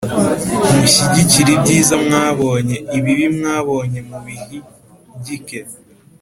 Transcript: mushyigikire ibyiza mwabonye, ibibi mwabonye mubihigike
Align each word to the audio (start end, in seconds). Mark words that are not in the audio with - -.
mushyigikire 0.77 1.49
ibyiza 1.57 1.95
mwabonye, 2.05 2.77
ibibi 2.97 3.27
mwabonye 3.37 3.99
mubihigike 4.09 5.59